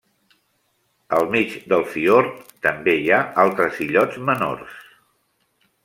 [1.17, 4.85] Al mig del fiord també hi ha altres illots menors.